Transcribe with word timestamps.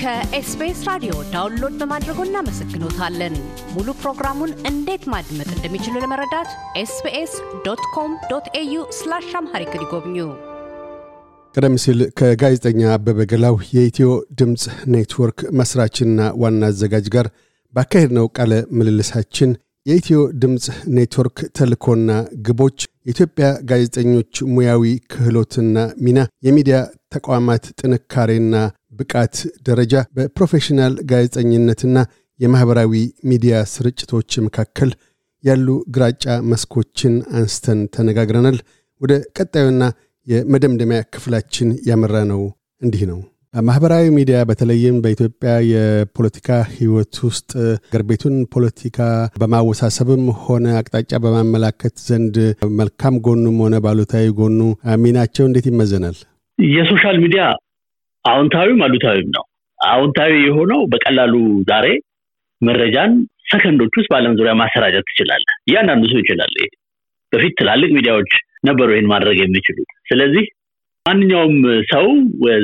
ከኤስቢኤስ 0.00 0.78
ራዲዮ 0.88 1.14
download 1.32 1.74
በማድረጎ 1.80 2.18
እናመሰግኖታለን። 2.26 3.34
ሙሉ 3.74 3.88
ፕሮግራሙን 4.00 4.52
እንዴት 4.70 5.02
ማድመጥ 5.12 5.48
እንደሚችሉ 5.56 5.94
ለመረዳት 6.02 6.50
ኤስቢኤስ 6.82 7.32
dot 7.66 7.82
com 7.94 8.12
dot 8.30 8.46
au 8.54 8.84
slash 8.98 9.28
Amharic 9.40 9.74
ይጎብኙ። 9.78 10.16
ቀደም 11.54 11.76
ሲል 11.84 12.00
ከጋዜጠኛ 12.18 12.80
አበበ 12.94 13.26
ገላው 13.32 13.58
የኢትዮ 13.72 14.08
ድምፅ 14.40 14.64
ኔትወርክ 14.94 15.40
መስራችና 15.60 16.30
ዋና 16.42 16.64
አዘጋጅ 16.68 17.06
ጋር 17.16 17.28
ባካሄድነው 17.74 18.28
ቃለ 18.38 18.52
ምልልሳችን 18.78 19.52
የኢትዮ 19.86 20.18
ድምፅ 20.42 20.64
ኔትወርክ 20.96 21.38
ተልእኮና 21.58 22.10
ግቦች፣ 22.46 22.78
የኢትዮጵያ 23.06 23.46
ጋዜጠኞች 23.70 24.32
ሙያዊ 24.54 24.82
ክህሎትና 25.12 25.76
ሚና፣ 26.04 26.18
የሚዲያ 26.46 26.78
ተቋማት 27.10 27.64
ጥንካሬና 27.80 28.54
ብቃት 29.00 29.36
ደረጃ፣ 29.68 29.94
በፕሮፌሽናል 30.16 30.94
ጋዜጠኝነትና 31.10 31.96
የማኅበራዊ 32.40 32.92
ሚዲያ 33.30 33.54
ስርጭቶች 33.72 34.30
መካከል 34.46 34.90
ያሉ 35.44 35.66
ግራጫ 35.96 36.24
መስኮችን 36.50 37.14
አንስተን 37.36 37.80
ተነጋግረናል። 37.94 38.56
ወደ 39.00 39.12
ቀጣዩና 39.38 39.82
የመደምደሚያ 40.26 41.00
ክፍላችን 41.14 41.68
ያመራነው 41.88 42.40
እንዲህ 42.82 43.02
ነው። 43.10 43.20
ማህበራዊ 43.54 44.04
ሚዲያ 44.16 44.38
በተለይም 44.48 44.96
በኢትዮጵያ 45.04 45.52
የፖለቲካ 45.70 46.48
ህይወት 46.74 47.14
ውስጥ 47.28 47.50
አገር 47.84 48.02
ቤቱን 48.10 48.36
ፖለቲካ 48.52 48.98
በማወሳሰብም 49.40 50.22
ሆነ 50.42 50.66
አቅጣጫ 50.80 51.12
በማመላከት 51.24 51.94
ዘንድ 52.06 52.36
መልካም 52.78 53.16
ጎኑም 53.26 53.56
ሆነ 53.64 53.78
በአሉታዊ 53.86 54.28
ጎኑ 54.40 54.60
ሚናቸው 55.04 55.46
እንዴት 55.48 55.66
ይመዘናል? 55.70 56.16
የ 56.58 56.73
social 56.73 57.18
media 57.24 57.42
አዎንታዊም 58.24 58.80
አሉታዊም 58.86 59.28
ነው። 59.36 59.44
አዎንታዊ 59.78 60.32
የሆነው 60.42 60.80
በቀላሉ 60.92 61.34
ዛሬ 61.70 61.86
መረጃን 62.60 63.12
ሰከንዶች 63.50 63.94
ውስጥ 63.98 64.08
በዓለም 64.12 64.34
ዙሪያ 64.38 64.52
ማሰራጨት 64.60 65.06
ትችላለህ። 65.10 65.54
እያንዳንዱ 65.68 66.04
ሰው 66.12 66.20
ይችላል። 66.22 66.54
በፊት 67.32 67.52
ትላልቅ 67.60 67.90
ሚዲያዎች 67.96 68.32
ነበሩ 68.68 68.88
ይህን 68.92 69.08
ማድረግ 69.12 69.36
የሚችሉት። 69.40 69.90
ስለዚህ 70.10 70.44
ማንኛውም 71.06 71.54
ሰው 71.90 72.06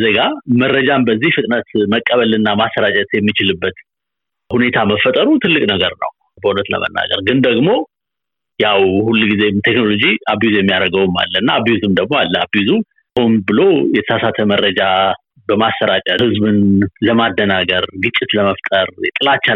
ዜጋ 0.03 0.19
መረጃን 0.61 1.05
በዚህ 1.07 1.31
ፍጥነት 1.37 1.69
መቀበልና 1.95 2.49
ማሰራጨት 2.61 3.11
የሚችልበት 3.17 3.77
ሁኔታ 4.51 4.79
መፈጠሩ 4.91 5.29
ትልቅ 5.45 5.63
ነገር 5.73 5.93
ነው። 6.03 6.11
በእውነት 6.43 6.69
ለመናገር 6.73 7.21
ግን 7.29 7.39
ደግሞ 7.47 7.69
ያው 8.59 8.81
ሁልጊዜም 9.07 9.57
ቴክኖሎጂ 9.67 10.05
abuse 10.33 10.55
የሚያደርገውም 10.59 11.17
አለ 11.23 11.33
እና 11.43 11.51
abuse 11.59 11.84
ም 11.84 11.95
ደግሞ 11.99 12.15
አለ። 12.21 12.35
abuse 12.45 12.63
ኡ 12.63 12.71
ሆን 13.17 13.33
ብሎ 13.49 13.61
የተሳሳተ 13.97 14.39
መረጃ 14.53 14.81
በማሰራጨት 15.49 16.21
ህዝብን 16.25 16.59
ለማደናገር፣ 17.07 17.85
ግጭት 18.05 18.31
ለመፍጠር፣ 18.37 18.89
ጥላቻ 19.17 19.47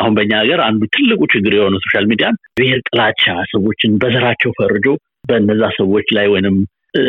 አሁን 0.00 0.12
በእኛ 0.16 0.32
ሀገር 0.42 0.60
አንዱ 0.66 0.82
ትልቁ 0.94 1.20
ችግር 1.34 1.54
የሆነ 1.58 1.76
social 1.84 2.06
media 2.10 2.30
ን 2.30 2.38
ብሔር 2.58 2.80
ጥላቻ 2.88 3.22
ሰዎችን 3.52 3.98
በዘራቸው 4.02 4.52
ፈርጆ 4.58 4.86
በነዛ 5.30 5.62
ሰዎች 5.78 6.06
ላይ 6.16 6.28
ወይንም 6.34 6.56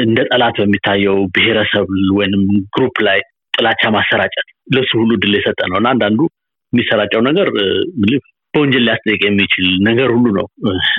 እንደ 0.02 0.20
ጠላት 0.30 0.56
በሚታየው 0.62 1.18
ብሔረሰብ 1.36 1.88
ወይንም 2.18 2.44
group 2.76 2.98
ላይ 3.08 3.20
ጥላቻ 3.54 3.84
ማሰራጨት 3.96 4.48
ለሱ 4.76 4.92
ሁሉ 5.02 5.12
ድል 5.24 5.34
የሰጠ 5.38 5.60
ነው 5.72 5.78
እና 5.80 5.88
አንዳንዱ 5.94 6.20
የሚሰራጨው 6.74 7.22
ነገር 7.30 7.48
በወንጀል 8.54 8.84
ሊያስጠይቅ 8.86 9.22
የሚችል 9.26 9.68
ነገር 9.90 10.10
ሁሉ 10.16 10.28
ነው 10.38 10.46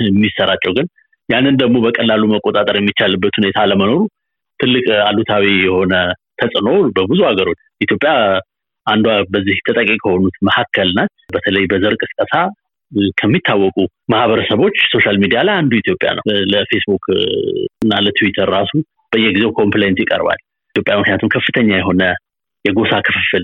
የሚሰራጨው። 0.07 0.73
ግን 0.77 0.87
ያንን 1.29 1.55
ደግሞ 1.61 1.77
በቀላሉ 1.85 2.23
መቆጣጠር 2.33 2.75
የሚቻልበት 2.79 3.33
ሁኔታ 3.39 3.57
አለመኖሩ 3.63 3.99
ትልቅ 4.59 4.85
አሉታዊ 5.07 5.45
የሆነ 5.65 5.93
ተጽዕኖ 6.39 6.67
በብዙ 6.95 7.19
ሀገሮች 7.29 7.59
ኢትዮጵያ 7.81 8.11
አንዷ 8.87 9.07
በዚህ 9.33 9.57
ተጠቂ 9.67 9.89
ከሆኑት 10.01 10.35
መካከል 10.47 10.89
ናት። 10.97 11.11
በተለይ 11.35 11.65
በዘር 11.71 11.93
ቅስቀሳ 12.01 12.33
ከሚታወቁ 13.19 13.77
ማህበረሰቦች 14.13 14.75
social 14.93 15.15
media 15.23 15.39
ላይ 15.47 15.55
አንዱ 15.61 15.73
ኢትዮጵያ 15.81 16.09
ነው። 16.17 16.23
ለፌስቡክ 16.51 17.05
እና 17.83 18.01
ለትዊተር 18.05 18.49
ራሱ 18.55 18.71
በየጊዜው 19.13 19.51
complaint 19.59 19.99
ይቀርባል። 20.03 20.39
ኢትዮጵያ 20.75 20.93
ምክንያቱም 20.99 21.31
ከፍተኛ 21.35 21.69
የሆነ 21.77 22.03
የጎሳ 22.65 22.93
ክፍፍል፣ 23.07 23.43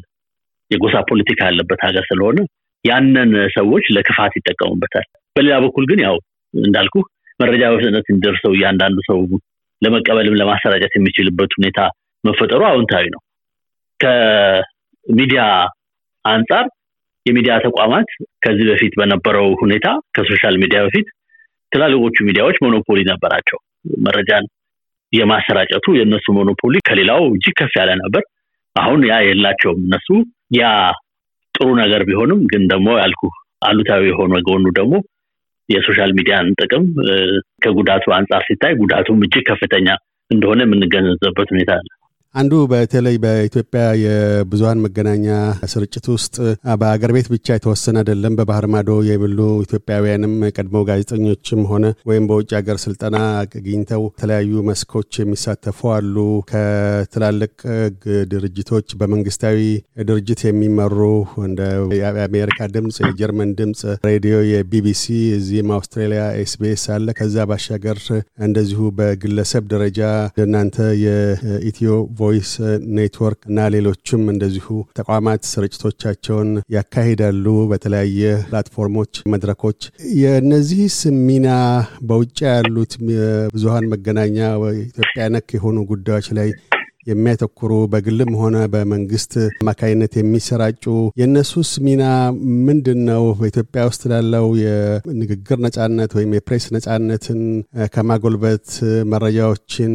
የጎሳ 0.71 0.95
ፖለቲካ 1.09 1.39
ያለበት 1.49 1.79
ሀገር 1.87 2.03
ስለሆነ 2.09 2.39
ያንን 2.85 3.31
ሰዎች 3.55 3.85
ለክፋት 3.95 4.33
ይጠቀሙበታል። 4.37 5.05
በሌላ 5.35 5.55
በኩል 5.65 5.85
ግን 5.89 5.99
ያው 6.05 6.15
እንዳልኩ 6.53 6.95
መረጃ 7.39 7.63
በፍጥነት 7.71 8.05
እንዲደርሰው 8.09 8.53
እያንዳንዱ 8.55 8.99
ሰው 9.09 9.19
ለመቀበልም 9.81 10.37
ለማሰራጨት 10.39 10.93
የሚችልበት 10.95 11.51
ሁኔታ 11.57 11.79
መፈጠሩ 12.23 12.61
አዎንታዊ 12.69 13.05
ነው። 13.13 13.21
ከሚዲያ 13.99 15.41
አንጻር 16.25 16.65
የሚዲያ 17.25 17.53
ተቋማት 17.65 18.09
ከዚህ 18.43 18.65
በፊት 18.69 18.93
በነበረው 18.99 19.47
ሁኔታ 19.61 19.87
ከ 20.15 20.25
social 20.25 20.55
media 20.61 20.79
በፊት 20.85 21.07
ትላልቆቹ 21.71 22.15
ሚዲያዎች 22.27 22.57
monopoly 22.65 22.99
ነበራቸው። 23.11 23.59
መረጃን 24.05 24.45
የማሰራጨቱ 25.13 25.85
የእነሱ 25.97 26.25
monopoly 26.37 26.75
ከሌላው 26.87 27.21
እጅግ 27.29 27.55
ከፍ 27.59 27.73
ያለ 27.79 27.91
ነበር። 28.01 28.23
አሁን 28.75 28.99
ያ 29.09 29.15
የላቸውም። 29.25 29.79
እነሱ 29.85 30.07
ያ 30.57 30.65
ጥሩ 31.55 31.67
ነገር 31.81 32.01
ቢሆንም 32.09 32.41
ግን 32.51 32.63
ደግሞ 32.73 32.89
ያልኩ 33.01 33.21
አሉታዊ 33.61 34.03
የሆነ 34.09 34.35
ጎኑ 34.47 34.65
ደግሞ 34.77 34.93
የ 35.69 35.80
social 35.80 36.11
media 36.17 36.39
ን 36.39 36.47
ጥቅም 36.61 36.83
ከጉዳቱ 37.63 38.05
አንጻር 38.17 38.43
ሲታይ 38.47 38.73
ጉዳቱም 38.79 39.23
እጅግ 39.25 39.43
ከፍተኛ 39.49 39.87
እንደሆነ 40.31 40.59
የምንገነዘብበት 40.65 41.49
ሁኔታ 41.53 41.71
አለ። 41.77 41.89
አንዱ 42.35 42.53
በተለይ 42.71 43.15
በኢትዮጵያ 43.23 43.83
የብዙሀን 44.01 44.81
መገናኛ 44.83 45.27
ስርጭት 45.71 46.05
ውስጥ 46.13 46.35
በአገር 46.81 47.11
ቤት 47.15 47.27
ብቻ 47.33 47.55
የተወሰነ 47.55 47.95
አይደለም። 48.01 48.33
በባህር 48.39 48.65
ማዶ 48.73 48.89
የሚሉ 49.07 49.37
ኢትዮጵያውያንም 49.63 50.33
ቀድሞ 50.51 50.81
ጋዜጠኞችም 50.89 51.61
ሆነ 51.71 51.85
ወይም 52.09 52.25
በውጭ 52.29 52.49
ሀገር 52.57 52.77
ስልጠና 52.83 53.17
አግኝተው 53.39 54.03
የተለያዩ 54.09 54.61
መስኮች 54.69 55.19
የሚሳተፉ 55.21 55.89
አሉ። 55.95 56.15
ከትላልቅ 56.51 57.51
ድርጅቶች 58.33 58.87
በመንግስታዊ 59.01 59.57
ድርጅት 60.09 60.43
የሚመሩ 60.47 60.99
እንደ 61.47 61.59
የአሜሪካ 61.99 62.69
ድምፅ፣ 62.75 62.99
የጀርመን 63.05 63.55
ድምፅ 63.59 63.81
ሬዲዮ፣ 64.07 64.37
የቢቢሲ 64.51 65.03
እዚህም 65.39 65.75
አውስትራሊያ 65.77 66.23
ኤስቢኤስ 66.43 66.85
አለ። 66.95 67.09
ከዛ 67.19 67.49
ባሻገር 67.49 67.99
እንደዚሁ 68.43 68.79
በግለሰብ 68.99 69.65
ደረጃ 69.73 69.99
እናንተ 70.43 70.75
የኢትዮ 71.03 71.91
Voice 72.19 72.51
Network 72.95 73.41
እና 73.49 73.67
ሌሎችም 73.75 74.23
እንደዚሁ 74.33 74.67
ተቋማት 74.99 75.41
ስርጭቶቻቸውን 75.51 76.49
ያካሂዳሉ 76.75 77.45
በተለያየ 77.71 78.21
platform 78.47 78.88
ኦች፣ 78.88 79.13
መድረኮች። 79.33 79.81
የእነዚህስ 80.19 80.97
ሚና 81.27 81.47
በውጭ 82.09 82.37
ያሉት 82.49 82.93
ብዙሀን 83.53 83.87
መገናኛ 83.93 84.37
ኢትዮጵያ 84.83 85.27
ነክ 85.35 85.49
የሆኑ 85.57 85.77
ጉዳዮች 85.91 86.29
ላይ 86.39 86.49
የሚያተኩሩ 87.07 87.71
በግልም 87.91 88.31
ሆነ 88.39 88.57
በመንግስት 88.73 89.33
አማካይነት 89.61 90.13
የሚሰራጩ 90.17 90.83
የእነሱስ 91.19 91.69
ሚና 91.85 92.03
ምንድን 92.67 92.99
ነው? 93.09 93.23
በኢትዮጵያ 93.39 93.81
ውስጥ 93.89 94.03
ላለው 94.11 94.47
የንግግር 94.61 95.59
ነጻነት 95.65 96.11
ወይም 96.17 96.31
የፕሬስ 96.37 96.65
ነጻነትን 96.75 97.39
ከማጎልበት 97.93 98.67
መረጃዎችን 99.13 99.93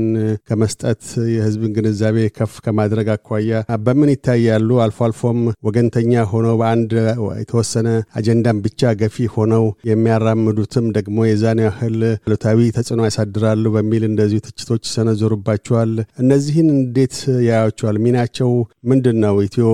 ከመስጠት 0.48 1.02
የህዝብን 1.34 1.74
ግንዛቤ 1.76 2.16
ከፍ 2.38 2.54
ከማድረግ 2.66 3.10
አኳያ 3.16 3.52
በምን 3.84 4.12
ይታያሉ? 4.14 4.70
አልፎ 4.84 4.98
አልፎም 5.06 5.38
ወገንተኛ 5.68 6.24
ሆነው 6.32 6.56
በአንድ 6.60 6.92
የተወሰነ 7.40 7.88
አጀንዳን 8.18 8.62
ብቻ 8.64 8.92
ገፊ 9.00 9.26
ሆነው 9.34 9.64
የሚያራምዱትም 9.90 10.88
ደግሞ 10.96 11.18
የዛን 11.26 11.60
ያህል 11.66 11.98
አሉታዊ 12.18 12.58
ተጽዕኖ 12.76 13.00
ያሳድራሉ 13.08 13.72
በሚል 13.76 14.04
እንደዚሁ 14.10 14.40
ትችቶች 14.46 14.82
ይሰነዘሩባቸዋል። 14.88 15.92
እነዚህን 16.22 16.68
እንዴት 16.94 17.14
ያያቸዋል? 17.46 17.96
ሚናቸው 18.02 18.50
ምንድን 18.90 19.16
ነው? 19.22 19.34
ኢትዮ 19.44 19.68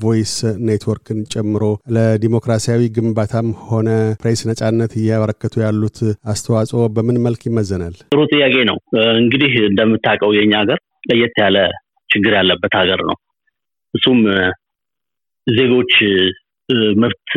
Voice 0.00 0.32
Network 0.66 1.08
ን 1.08 1.20
ጨምሮ 1.32 1.62
ለዲሞክራሲያዊ 1.94 2.80
ግንባታም 2.96 3.46
ሆነ 3.68 3.88
ፕሬስ 4.20 4.40
ነጻነት 4.50 4.92
እያበረከቱ 5.00 5.54
ያሉት 5.64 5.98
አስተዋጽኦ 6.32 6.80
በምን 6.96 7.18
መልክ 7.26 7.42
ይመዘናል? 7.48 7.94
ጥሩ 8.10 8.20
ጥያቄ 8.32 8.54
ነው። 8.70 8.78
እንግዲህ 9.22 9.54
እንደምታውቀው 9.70 10.32
የኛ 10.38 10.52
ሀገር 10.62 10.80
ለየት 11.10 11.38
ያለ 11.44 11.56
ችግር 12.10 12.34
ያለበት 12.38 12.74
ሀገር 12.80 13.02
ነው። 13.10 13.16
እሱም 13.94 14.20
ዜጎች 15.46 15.94
መብት 17.02 17.30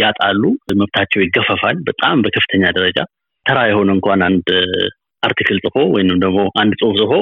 ያጣሉ፣ 0.00 0.42
መብታቸው 0.80 1.22
ይገፈፋል 1.24 1.78
በጣም 1.88 2.24
በከፍተኛ 2.26 2.64
ደረጃ። 2.78 2.98
ተራ 3.46 3.60
የሆነ 3.70 3.88
እንኳን 3.96 4.22
አንድ 4.28 4.46
አርቲክል 5.22 5.58
ጽፎ 5.64 5.78
ወይንም 5.94 6.20
ደግሞ 6.24 6.40
አንድ 6.62 6.74
ጽሁፍ 6.82 6.94
ጽፎ 7.00 7.12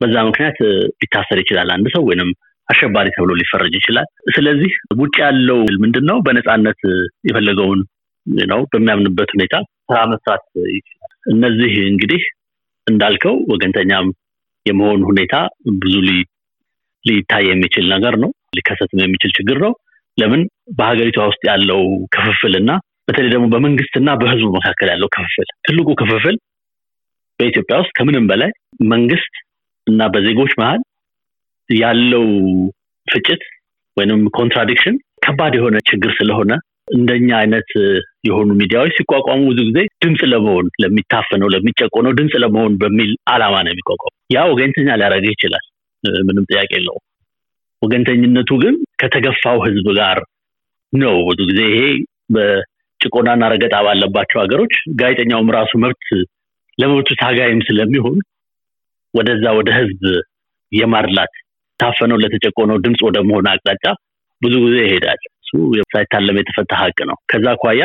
በዛ 0.00 0.16
ምክንያት 0.28 0.58
ሊታሰር 1.00 1.38
ይችላል 1.42 1.68
አንድ 1.74 1.86
ሰው 1.94 2.02
ወይንም 2.08 2.30
አሸባሪ 2.68 3.08
ተብሎ 3.14 3.32
ሊፈረጅ 3.40 3.74
ይችላል። 3.78 4.06
ስለዚህ 4.34 4.72
ውጭ 4.98 5.16
ያለው 5.24 5.60
ምንድን 5.84 6.04
ነው 6.10 6.18
በነፃነት 6.26 6.80
የፈለገውን 7.28 7.80
ነው 8.50 8.60
በሚያምንበት 8.72 9.30
ሁኔታ 9.36 9.54
ስራ 9.86 9.98
መስራት 10.10 10.44
ይችላል። 10.72 10.94
እነዚህ 11.26 11.72
እንግዲህ 11.86 12.22
እንዳልከው 12.86 13.36
ወገንተኛም 13.52 14.06
የመሆን 14.66 15.00
ሁኔታ 15.10 15.34
ብዙ 15.80 15.94
ሊታይ 17.04 17.44
የሚችል 17.50 17.86
ነገር 17.94 18.14
ነው። 18.22 18.30
ሊከሰትም 18.56 19.02
የሚችል 19.02 19.32
ችግር 19.38 19.58
ነው። 19.64 19.72
ለምን 20.18 20.40
በሀገሪቷ 20.78 21.18
ውስጥ 21.30 21.42
ያለው 21.50 21.80
ክፍፍልና 22.14 22.70
በተለይ 23.08 23.30
ደግሞ 23.34 23.46
በመንግስትና 23.52 24.08
በህዝቡ 24.20 24.48
መካከል 24.56 24.88
ያለው 24.92 25.08
ክፍፍል 25.08 25.48
ትልቁ 25.66 25.88
ክፍፍል 26.00 26.36
በኢትዮጵያ 27.40 27.76
ውስጥ 27.82 27.92
ከምንም 27.98 28.24
በላይ 28.30 28.50
መንግስት 28.86 29.34
እና 29.88 30.02
በዜጎች 30.14 30.52
መሀል 30.60 30.80
ያለው 31.68 32.26
ፍጭት 33.08 33.42
ወይም 33.96 34.22
contradiction 34.38 34.96
ከባድ 35.24 35.52
የሆነ 35.58 35.76
ችግር 35.88 36.10
ስለሆነ 36.18 36.50
እንደኛ 36.94 37.28
አይነት 37.40 37.70
የሆኑ 38.28 38.48
ሚዲያዎች 38.60 38.92
ሲቋቋሙ 38.98 39.40
ብዙ 39.50 39.58
ጊዜ 39.68 39.80
ድምፅ 40.04 40.20
ለመሆን 40.32 40.66
ለሚታፈነው 40.82 41.48
ለሚጨቆነው 41.54 42.12
ድምፅ 42.18 42.34
ለመሆን 42.44 42.72
በሚል 42.82 43.10
አላማ 43.32 43.54
ነው 43.64 43.72
የሚቋቋሙ። 43.72 44.12
ያ 44.34 44.44
ወገንተኛ 44.52 44.88
ሊያደርግህ 45.00 45.34
ይችላል፣ 45.36 45.64
ምንም 46.28 46.46
ጥያቄ 46.50 46.70
የለውም። 46.76 47.04
ወገንተኝነቱ 47.82 48.50
ግን 48.62 48.76
ከተገፋው 49.00 49.58
ህዝብ 49.66 49.86
ጋር 49.98 50.18
ነው። 50.92 51.16
ብዙ 51.28 51.40
ጊዜ 51.50 51.60
ይሄ 51.70 51.82
በጭቆናና 52.34 53.44
ረገጣ 53.52 53.74
ባለባቸው 53.86 54.38
ሀገሮች 54.42 54.72
ጋዜጠኛውም 55.00 55.52
ራሱ 55.58 55.72
መብት 55.84 56.08
ለመብቱ 56.78 57.08
ታጋይም 57.20 57.60
ስለሚሆን 57.68 58.18
ወደዛ 59.14 59.44
ወደ 59.58 59.70
ህዝብ 59.78 60.02
የማድላት 60.72 61.32
ታፈነው 61.80 62.18
ለተጨቆነው 62.22 62.78
ድምፅ 62.84 63.00
ወደ 63.08 63.18
መሆን 63.28 63.46
አቅጣጫ 63.52 63.84
ብዙ 64.42 64.54
ጊዜ 64.64 64.76
ይሄዳል። 64.86 65.20
እሱ 65.40 65.52
ሳይታለም 65.92 66.38
የተፈታ 66.40 66.72
ሀቅ 66.80 66.98
ነው። 67.10 67.16
ከዛ 67.30 67.46
አኳያ 67.54 67.82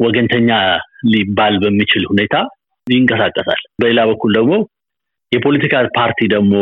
ወገንተኛ 0.00 0.50
ሊባል 1.12 1.54
በሚችል 1.62 2.04
ሁኔታ 2.12 2.36
ይንቀሳቀሳል። 2.86 3.60
በሌላ 3.80 4.00
በኩል 4.10 4.30
ደግሞ 4.38 4.52
የፖለቲካ 5.32 5.74
ፓርቲ 5.96 6.20
ደግሞ 6.34 6.54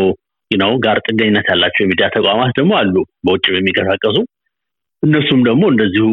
ነው 0.51 0.73
ጋር 0.85 0.97
ጥገኝነት 1.07 1.47
ያላቸው 1.51 1.83
የሚዲያ 1.83 2.07
ተቋማት 2.17 2.51
ደግሞ 2.59 2.73
አሉ፣ 2.81 2.95
በውጭ 3.27 3.45
የሚንቀሳቀሱ 3.51 4.17
እነሱም 5.03 5.41
ደግሞ 5.49 5.63
እንደዚሁ 5.73 6.07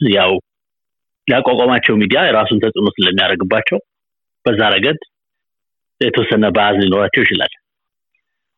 ያው 0.00 0.32
ያቋቋማቸው 1.28 1.94
ሚዲያ 2.02 2.20
የራሱን 2.26 2.62
ተጽዕኖ 2.62 2.88
ስለሚያደርግባቸው 2.94 3.78
በዛ 4.44 4.60
ረገድ 4.74 5.00
የተወሰነ 6.02 6.44
bias 6.54 6.76
ሊኖራቸው 6.82 7.22
ይችላል 7.24 7.52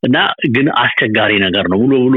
እና 0.03 0.17
ግን 0.55 0.67
አስቸጋሪ 0.81 1.33
ነገር 1.45 1.65
ነው። 1.73 1.79
ሙሉ 1.83 1.93
ሙሉ 2.05 2.17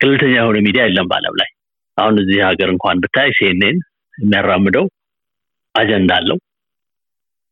ገለልተኛ 0.00 0.34
የሆነ 0.36 0.58
ሚዲያ 0.66 0.82
የለም 0.86 1.08
በአለም 1.10 1.34
ላይ። 1.40 1.50
አሁን 1.98 2.14
እዚህ 2.22 2.38
ሀገር 2.48 2.68
እንኳን 2.74 3.00
ብታይ 3.02 3.30
CNN 3.38 3.78
የሚያራምደው 4.18 4.86
አጀንዳ 5.74 6.12
አለው። 6.20 6.38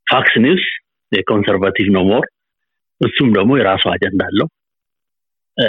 Fox 0.07 0.35
News 0.45 0.65
የ 1.13 1.23
conservative 1.23 1.87
ነው 1.97 2.03
more፣ 2.11 2.25
እሱም 3.01 3.29
ደግሞ 3.37 3.51
የራሱ 3.59 3.85
አጀንዳ 3.93 4.23
አለው። 4.31 4.49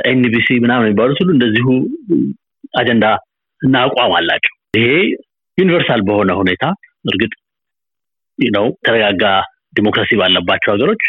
NBC 0.06 0.48
ምናምን 0.64 0.86
የሚባሉት 0.86 1.20
ሁሉ 1.22 1.32
እንደዚሁ 1.36 1.68
አጀንዳ 2.80 3.06
እና 3.62 3.76
አቋም 3.86 4.14
አላቸው። 4.20 4.54
ይሄ 4.78 4.88
universal 5.58 6.02
በሆነ 6.08 6.32
ሁኔታ 6.42 6.64
እርግጥ 7.06 7.34
ነው 8.40 8.68
ተረጋጋ 8.86 9.24
ዲሞክራሲ 9.74 10.12
ባለባቸው 10.22 10.72
ሀገሮች 10.74 11.04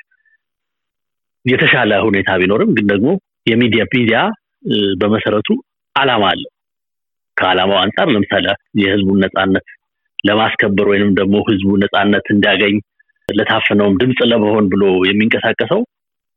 የተሻለ 1.45 1.93
ሁኔታ 2.07 2.31
ቢኖርም 2.41 2.71
ግን 2.77 2.87
ደግሞ 2.93 3.09
የሚዲያ 3.47 3.85
ሚዲያ 3.93 4.19
በመሰረቱ 5.01 5.49
አላማ 5.97 6.25
አለው። 6.33 6.51
ከአላማው 7.37 7.79
አንጻር 7.83 8.09
ለምሳሌ 8.15 8.47
የህዝቡን 8.81 9.23
ነፃነት 9.25 9.67
ለማስከበር 10.25 10.87
ወይንም 10.91 11.11
ደግሞ 11.21 11.37
ህዝቡ 11.49 11.71
ነፃነት 11.83 12.27
እንዲያገኝ 12.35 12.77
ለታፈነውም 13.29 13.99
ድምፅ 14.01 14.21
ለመሆን 14.33 14.65
ብሎ 14.73 14.85
የሚንቀሳቀሰው 15.09 15.81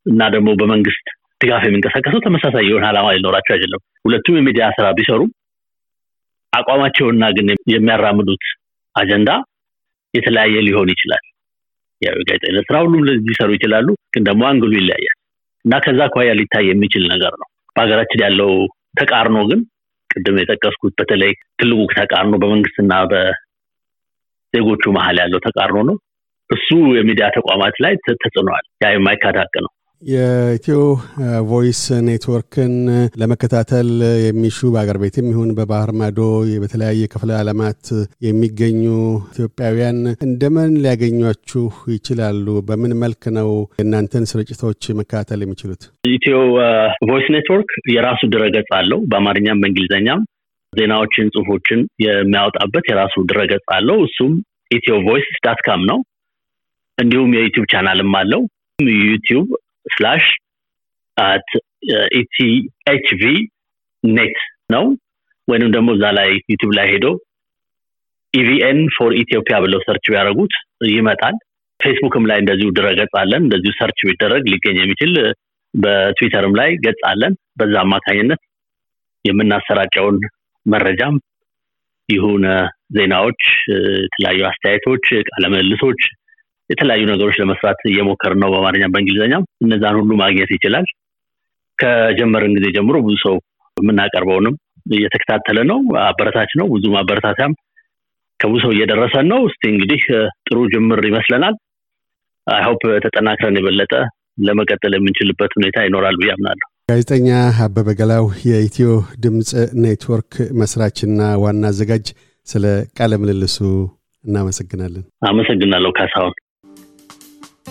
እና 0.05 0.21
ደግሞ 0.35 0.49
በመንግስት 0.59 1.05
ድጋፍ 1.41 1.63
የሚንቀሳቀሰው 1.65 2.19
ተመሳሳይ 2.25 2.65
የሆነ 2.67 2.85
አላማ 2.89 3.07
ሊኖራቸው 3.15 3.53
አይደለም። 3.55 3.81
ሁለቱም 4.05 4.37
የሚዲያ 4.39 4.65
ስራ 4.77 4.87
ቢሰሩ 4.97 5.21
አቋማቸውና 6.53 7.23
ግን 7.37 7.47
የሚያራምዱት 7.73 8.43
አጀንዳ 8.95 9.29
የተለያየ 10.13 10.57
ሊሆን 10.67 10.89
ይችላል። 10.93 11.23
ያው 12.05 12.15
የጋዜጠኝነት 12.15 12.65
ስራ 12.69 12.77
ሁሉም 12.85 13.01
ሊሰሩ 13.27 13.49
ይችላሉ፣ 13.57 13.87
ግን 14.13 14.23
ደግሞ 14.29 14.43
አንግሉ 14.49 14.71
ይለያያል 14.79 15.17
እና 15.65 15.75
ከዛ 15.85 15.99
አኳያ 16.07 16.31
ሊታይ 16.39 16.65
የሚችል 16.69 17.03
ነገር 17.13 17.33
ነው። 17.41 17.47
በሀገራችን 17.75 18.23
ያለው 18.25 18.51
ተቃርኖ 18.99 19.37
ግን 19.49 19.61
ቅድም 20.09 20.37
የጠቀስኩት 20.41 20.93
በተለይ 20.99 21.31
ትልቁ 21.59 21.79
ተቃርኖ 21.93 22.33
በመንግስትና 22.41 22.93
በዜጎቹ 23.11 24.83
መሀል 24.97 25.17
ያለው 25.23 25.39
ተቃርኖ 25.47 25.79
ነው። 25.89 25.97
እሱ 26.49 26.67
የሚዲያ 26.97 27.25
ተቋማት 27.37 27.75
ላይ 27.83 27.93
ተጽዕኖ 28.17 28.44
አለው። 28.44 28.65
ያ 28.83 28.91
የማይካድ 28.93 29.37
ነው። 29.57 29.71
የኢትዮ 30.03 30.77
ቮይስ 31.49 31.79
ኔትወርክን 32.07 32.73
ለመከታተል 33.21 33.89
የሚሹ 34.25 34.67
በአገር 34.73 34.97
ቤትም 35.03 35.27
ይሁን 35.31 35.51
በባህር 35.57 35.91
ማዶ 35.99 36.19
በተለያየ 36.63 37.07
ክፍለ 37.13 37.31
ዓለማት 37.39 37.83
የሚገኙ 38.25 38.83
ኢትዮጵያውያን 39.31 39.99
እንደምን 40.27 40.73
ሊያገኟችሁ 40.83 41.63
ይችላሉ? 41.95 42.47
በምን 42.67 42.93
መልክ 43.03 43.23
ነው 43.39 43.49
የእናንተን 43.79 44.29
ስርጭቶች 44.31 44.81
መከታተል 44.99 45.41
የሚችሉት? 45.43 45.81
ኢትዮ 46.11 46.37
ቮይስ 47.09 47.27
ኔትወርክ 47.35 47.71
የራሱ 47.95 48.21
ድረገጽ 48.35 48.71
አለው። 48.79 49.01
በአማርኛም 49.09 49.61
በእንግሊዝኛም 49.63 50.21
ዜናዎችን፣ 50.73 51.31
ጽሁፎችን 51.33 51.81
የሚያወጣበት 52.05 52.85
የራሱ 52.91 53.15
ድረገጽ 53.29 53.67
አለው። 53.75 53.99
እሱም 54.07 54.33
ኢትዮ 54.71 54.95
ቮይስ 55.07 55.29
dot 55.45 55.59
com 55.65 55.83
ነው። 55.89 55.99
እንዲሁም 56.97 57.31
የዩቲዩብ 57.35 57.65
ቻናልም 57.71 58.11
አለው። 58.19 58.41
ዩቲዩብ 59.09 59.47
slash 59.85 60.25
at 61.17 61.49
ETHV 62.19 63.23
net 64.03 64.37
ነው። 64.69 64.85
ወይንም 65.47 65.69
ደግሞ 65.71 65.89
እዛ 65.95 66.05
ላይ 66.17 66.29
ዩቲዩብ 66.51 66.71
ላይ 66.77 66.87
ሄዶ 66.93 67.07
EVN 68.33 68.79
for 68.95 69.11
Ethiopia 69.21 69.55
ብለው 69.65 69.79
search 69.85 70.05
ቢያደርጉት 70.11 70.53
ይመጣል። 70.93 71.35
ፌስቡክም 71.79 72.25
ላይ 72.29 72.37
እንደዚሁ 72.41 72.69
ድረገጽ 72.71 73.13
አለን። 73.21 73.41
እንደዚሁ 73.45 73.71
search 73.79 73.99
ቢደረግ 74.07 74.43
ሊገኝ 74.51 74.77
የሚችል 74.81 75.13
በትዊተርም 75.73 76.53
ላይ 76.59 76.69
ገጽ 76.85 77.01
አለን። 77.09 77.33
በዛ 77.59 77.73
አማካኝነት 77.81 78.41
የምናሰራጨውን 79.25 80.17
መረጃም 80.65 81.15
ይሁን 82.09 82.43
ዜናዎች፣ 82.95 83.41
የተለያዩ 83.99 84.41
አስተያየቶች፣ 84.49 85.05
ቃለምልሶች 85.29 86.01
የተለያዩ 86.69 87.03
ነገሮች 87.11 87.35
ለመስራት 87.41 87.79
እየሞከርን 87.85 88.39
ነው 88.43 88.49
በአማርኛም 88.53 88.93
በእንግሊዝኛም 88.93 89.43
እነዛን 89.63 89.97
ሁሉ 89.99 90.11
ማግኘት 90.21 90.51
ይችላል። 90.55 90.85
ከጀመርን 91.77 92.53
ጊዜ 92.57 92.67
ጀምሮ 92.75 92.97
ብዙ 93.05 93.15
ሰው 93.25 93.35
የምናቀርበውንም 93.77 94.55
እየተከታተለ 94.91 95.59
ነው 95.71 95.79
አበረታች 96.03 96.51
ነው 96.59 96.67
ብዙ 96.73 96.85
ማበረታቻም 96.95 97.53
ከብዙ 98.39 98.61
ሰው 98.63 98.71
እየደረሰን 98.75 99.27
ነው። 99.31 99.41
እስቲ 99.49 99.63
እንግዲህ 99.73 100.01
ጥሩ 100.47 100.57
ጅምር 100.73 101.01
ይመስለናል። 101.09 101.55
አይሆፕ 102.47 102.81
ተጠናክረን 103.05 103.57
የበለጠ 103.59 103.93
ለመቀጠል 104.45 104.93
የምንችልበት 104.95 105.51
ሁኔታ 105.57 105.77
ይኖራል 105.85 106.15
ብዬ 106.21 106.31
አምናለሁ። 106.33 106.67
ጋዜጠኛ 106.89 107.27
አበበ 107.65 107.89
ገላው 107.99 108.25
የኢትዮ 108.49 108.89
ድምፅ 109.23 109.51
ኔትወርክ 109.83 110.31
መስራችና 110.59 111.21
ዋና 111.43 111.63
አዘጋጅ 111.71 112.07
ስለ 112.47 112.65
ቃለ 112.97 113.13
ምልልሱ 113.21 113.57
እናመሰግናለን። 114.23 115.05
አመሰግናለሁ 115.29 115.91
ካሳሁን 115.97 116.35